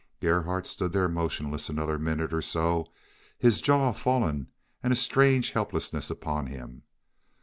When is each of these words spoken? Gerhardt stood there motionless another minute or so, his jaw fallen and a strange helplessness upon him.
Gerhardt 0.19 0.65
stood 0.65 0.93
there 0.93 1.07
motionless 1.07 1.69
another 1.69 1.99
minute 1.99 2.33
or 2.33 2.41
so, 2.41 2.87
his 3.37 3.61
jaw 3.61 3.91
fallen 3.91 4.47
and 4.81 4.91
a 4.91 4.95
strange 4.95 5.51
helplessness 5.51 6.09
upon 6.09 6.47
him. 6.47 6.81